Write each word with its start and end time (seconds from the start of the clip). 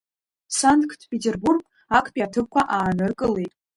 Санкт-Петербург, 0.59 1.61
актәи 1.97 2.25
аҭыԥқәа 2.25 2.61
ааныркылеит. 2.75 3.53